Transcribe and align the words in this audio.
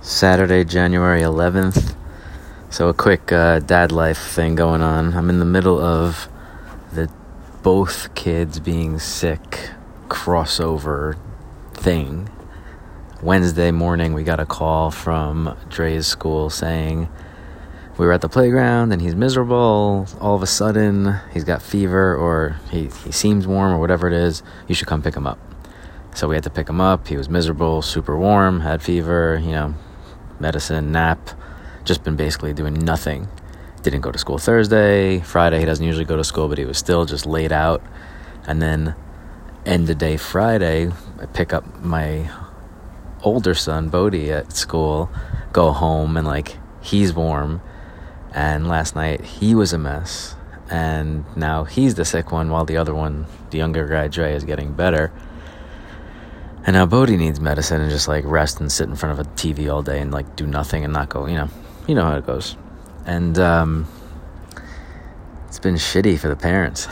Saturday, 0.00 0.62
January 0.62 1.22
11th. 1.22 1.96
So, 2.70 2.88
a 2.88 2.94
quick 2.94 3.32
uh, 3.32 3.58
dad 3.58 3.90
life 3.90 4.18
thing 4.18 4.54
going 4.54 4.80
on. 4.80 5.14
I'm 5.14 5.28
in 5.28 5.40
the 5.40 5.44
middle 5.44 5.80
of 5.80 6.28
the 6.92 7.10
both 7.64 8.14
kids 8.14 8.60
being 8.60 9.00
sick 9.00 9.70
crossover 10.06 11.18
thing. 11.74 12.28
Wednesday 13.22 13.72
morning, 13.72 14.14
we 14.14 14.22
got 14.22 14.38
a 14.38 14.46
call 14.46 14.92
from 14.92 15.56
Dre's 15.68 16.06
school 16.06 16.48
saying 16.48 17.08
we 17.98 18.06
were 18.06 18.12
at 18.12 18.20
the 18.20 18.28
playground 18.28 18.92
and 18.92 19.02
he's 19.02 19.16
miserable. 19.16 20.06
All 20.20 20.36
of 20.36 20.42
a 20.42 20.46
sudden, 20.46 21.16
he's 21.32 21.42
got 21.42 21.60
fever 21.60 22.14
or 22.14 22.60
he, 22.70 22.84
he 23.04 23.10
seems 23.10 23.48
warm 23.48 23.72
or 23.72 23.78
whatever 23.80 24.06
it 24.06 24.14
is. 24.14 24.44
You 24.68 24.76
should 24.76 24.86
come 24.86 25.02
pick 25.02 25.16
him 25.16 25.26
up. 25.26 25.40
So 26.14 26.28
we 26.28 26.36
had 26.36 26.44
to 26.44 26.50
pick 26.50 26.68
him 26.68 26.80
up. 26.80 27.08
He 27.08 27.16
was 27.16 27.28
miserable, 27.28 27.82
super 27.82 28.16
warm, 28.16 28.60
had 28.60 28.80
fever, 28.80 29.40
you 29.42 29.50
know, 29.50 29.74
medicine, 30.40 30.92
nap, 30.92 31.30
just 31.84 32.04
been 32.04 32.16
basically 32.16 32.52
doing 32.52 32.74
nothing. 32.74 33.28
Didn't 33.82 34.00
go 34.00 34.10
to 34.10 34.18
school 34.18 34.38
Thursday. 34.38 35.20
Friday, 35.20 35.60
he 35.60 35.64
doesn't 35.64 35.84
usually 35.84 36.04
go 36.04 36.16
to 36.16 36.24
school, 36.24 36.48
but 36.48 36.58
he 36.58 36.64
was 36.64 36.78
still 36.78 37.04
just 37.04 37.26
laid 37.26 37.52
out. 37.52 37.82
And 38.46 38.60
then, 38.60 38.94
end 39.64 39.88
of 39.88 39.98
day 39.98 40.16
Friday, 40.16 40.90
I 41.20 41.26
pick 41.26 41.52
up 41.52 41.82
my 41.82 42.30
older 43.22 43.54
son, 43.54 43.88
Bodie, 43.88 44.32
at 44.32 44.52
school, 44.52 45.10
go 45.52 45.72
home, 45.72 46.16
and 46.16 46.26
like, 46.26 46.56
he's 46.80 47.12
warm. 47.12 47.60
And 48.32 48.68
last 48.68 48.94
night, 48.94 49.22
he 49.22 49.54
was 49.54 49.72
a 49.72 49.78
mess. 49.78 50.34
And 50.70 51.24
now 51.36 51.64
he's 51.64 51.94
the 51.94 52.04
sick 52.04 52.30
one, 52.30 52.50
while 52.50 52.64
the 52.64 52.76
other 52.76 52.94
one, 52.94 53.26
the 53.50 53.58
younger 53.58 53.86
guy, 53.86 54.08
Dre, 54.08 54.34
is 54.34 54.44
getting 54.44 54.74
better. 54.74 55.12
And 56.68 56.74
now 56.74 56.84
Bodhi 56.84 57.16
needs 57.16 57.40
medicine 57.40 57.80
and 57.80 57.90
just 57.90 58.08
like 58.08 58.26
rest 58.26 58.60
and 58.60 58.70
sit 58.70 58.90
in 58.90 58.94
front 58.94 59.18
of 59.18 59.26
a 59.26 59.30
TV 59.30 59.72
all 59.72 59.80
day 59.80 60.02
and 60.02 60.12
like 60.12 60.36
do 60.36 60.46
nothing 60.46 60.84
and 60.84 60.92
not 60.92 61.08
go, 61.08 61.24
you 61.24 61.34
know, 61.34 61.48
you 61.86 61.94
know 61.94 62.02
how 62.02 62.18
it 62.18 62.26
goes. 62.26 62.58
And 63.06 63.38
um, 63.38 63.86
it's 65.46 65.58
been 65.58 65.76
shitty 65.76 66.18
for 66.18 66.28
the 66.28 66.36
parents, 66.36 66.86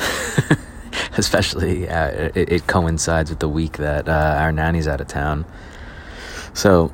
especially 1.19 1.91
uh, 1.91 2.31
it, 2.35 2.53
it, 2.53 2.67
coincides 2.67 3.29
with 3.29 3.41
the 3.41 3.51
week 3.51 3.77
that 3.77 4.09
uh, 4.09 4.39
our 4.39 4.51
nanny's 4.51 4.89
out 4.89 5.03
of 5.03 5.09
town. 5.09 5.45
So 6.55 6.91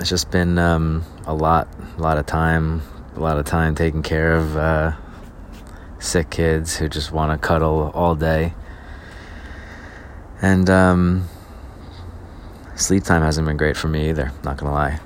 it's 0.00 0.08
just 0.08 0.32
been 0.32 0.58
um, 0.58 1.04
a 1.26 1.32
lot, 1.32 1.68
a 1.96 2.02
lot 2.02 2.18
of 2.18 2.26
time, 2.26 2.82
a 3.14 3.20
lot 3.20 3.38
of 3.38 3.46
time 3.46 3.76
taking 3.76 4.02
care 4.02 4.34
of 4.34 4.56
uh, 4.56 4.96
sick 6.00 6.30
kids 6.30 6.76
who 6.76 6.88
just 6.88 7.12
want 7.12 7.40
to 7.40 7.46
cuddle 7.46 7.92
all 7.94 8.16
day. 8.16 8.52
And 10.42 10.68
um, 10.68 11.28
Sleep 12.80 13.04
time 13.04 13.20
hasn't 13.20 13.46
been 13.46 13.58
great 13.58 13.76
for 13.76 13.88
me 13.88 14.08
either, 14.08 14.32
not 14.42 14.56
gonna 14.56 14.72
lie. 14.72 14.98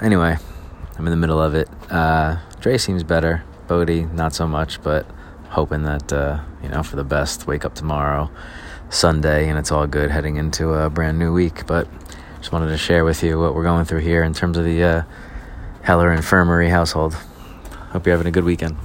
Anyway, 0.00 0.38
I'm 0.96 1.06
in 1.06 1.10
the 1.10 1.18
middle 1.18 1.40
of 1.40 1.54
it. 1.54 1.68
Uh, 1.90 2.38
Dre 2.60 2.78
seems 2.78 3.04
better. 3.04 3.44
Bodie, 3.68 4.04
not 4.06 4.34
so 4.34 4.48
much, 4.48 4.82
but 4.82 5.06
hoping 5.50 5.82
that, 5.82 6.10
uh, 6.14 6.40
you 6.62 6.70
know, 6.70 6.82
for 6.82 6.96
the 6.96 7.04
best. 7.04 7.46
Wake 7.46 7.66
up 7.66 7.74
tomorrow, 7.74 8.30
Sunday, 8.88 9.50
and 9.50 9.58
it's 9.58 9.70
all 9.70 9.86
good 9.86 10.10
heading 10.10 10.36
into 10.36 10.72
a 10.72 10.88
brand 10.88 11.18
new 11.18 11.30
week. 11.30 11.66
But 11.66 11.86
just 12.38 12.52
wanted 12.52 12.68
to 12.68 12.78
share 12.78 13.04
with 13.04 13.22
you 13.22 13.38
what 13.38 13.54
we're 13.54 13.64
going 13.64 13.84
through 13.84 14.00
here 14.00 14.22
in 14.22 14.32
terms 14.32 14.56
of 14.56 14.64
the 14.64 14.82
uh, 14.82 15.02
Heller 15.82 16.10
Infirmary 16.10 16.70
household. 16.70 17.14
Hope 17.90 18.06
you're 18.06 18.16
having 18.16 18.28
a 18.28 18.32
good 18.32 18.44
weekend. 18.44 18.78